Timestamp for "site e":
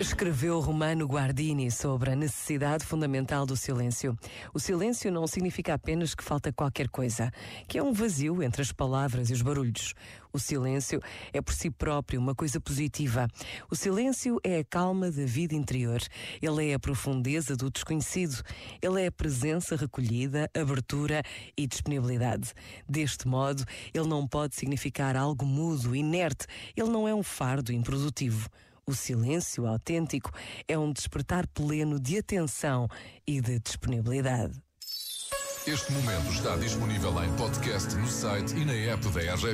38.06-38.66